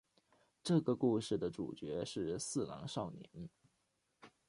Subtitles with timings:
[0.63, 3.47] 这个故事的主角是四郎少年。